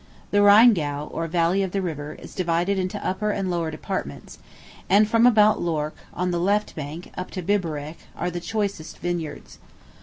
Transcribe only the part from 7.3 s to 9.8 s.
Biberich, are the choicest vineyards.